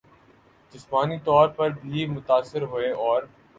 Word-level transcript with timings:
جسمانی 0.73 1.17
طور 1.25 1.47
پر 1.57 1.69
بھی 1.81 2.05
متاثر 2.07 2.61
ہوئیں 2.63 2.91
اور 3.05 3.21